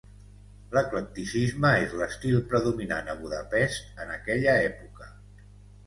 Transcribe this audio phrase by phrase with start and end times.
[0.77, 5.17] L'eclecticisme és l'estil predominant a Budapest en aquella època.